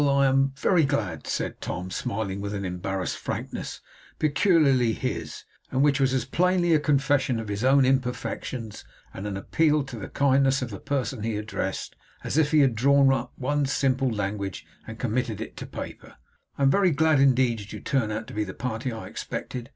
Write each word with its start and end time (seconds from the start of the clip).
I 0.01 0.03
I 0.07 0.25
am 0.25 0.51
very 0.57 0.83
glad,' 0.83 1.27
said 1.27 1.61
Tom, 1.61 1.91
smiling 1.91 2.41
with 2.41 2.55
an 2.55 2.65
embarrassed 2.65 3.17
frankness 3.17 3.81
peculiarly 4.17 4.93
his, 4.93 5.43
and 5.69 5.83
which 5.83 5.99
was 5.99 6.11
as 6.11 6.25
plainly 6.25 6.73
a 6.73 6.79
confession 6.79 7.39
of 7.39 7.49
his 7.49 7.63
own 7.63 7.85
imperfections, 7.85 8.83
and 9.13 9.27
an 9.27 9.37
appeal 9.37 9.83
to 9.83 9.99
the 9.99 10.09
kindness 10.09 10.63
of 10.63 10.71
the 10.71 10.79
person 10.79 11.21
he 11.21 11.35
addressed, 11.37 11.95
as 12.23 12.35
if 12.35 12.49
he 12.49 12.61
had 12.61 12.73
drawn 12.73 13.05
one 13.09 13.19
up 13.55 13.59
in 13.59 13.67
simple 13.67 14.09
language 14.09 14.65
and 14.87 14.97
committed 14.97 15.39
it 15.39 15.55
to 15.57 15.67
paper: 15.67 16.15
'I 16.57 16.63
am 16.63 16.71
very 16.71 16.89
glad 16.89 17.19
indeed 17.19 17.59
that 17.59 17.71
you 17.71 17.79
turn 17.79 18.09
out 18.09 18.25
to 18.25 18.33
be 18.33 18.43
the 18.43 18.55
party 18.55 18.91
I 18.91 19.05
expected. 19.05 19.69